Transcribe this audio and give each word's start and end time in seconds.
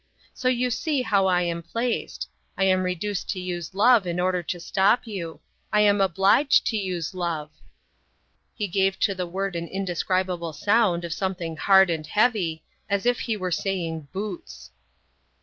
So 0.33 0.47
you 0.47 0.71
see 0.71 1.03
how 1.03 1.27
I 1.27 1.43
am 1.43 1.61
placed. 1.61 2.27
I 2.57 2.63
am 2.63 2.81
reduced 2.81 3.29
to 3.29 3.39
use 3.39 3.75
Love 3.75 4.07
in 4.07 4.19
order 4.19 4.41
to 4.41 4.59
stop 4.59 5.05
you. 5.05 5.41
I 5.71 5.81
am 5.81 6.01
obliged 6.01 6.65
to 6.69 6.75
use 6.75 7.13
Love." 7.13 7.51
He 8.55 8.67
gave 8.67 8.97
to 9.01 9.13
the 9.13 9.27
word 9.27 9.55
an 9.55 9.67
indescribable 9.67 10.53
sound 10.53 11.05
of 11.05 11.13
something 11.13 11.55
hard 11.55 11.91
and 11.91 12.07
heavy, 12.07 12.63
as 12.89 13.05
if 13.05 13.19
he 13.19 13.37
were 13.37 13.51
saying 13.51 14.07
"boots". 14.11 14.71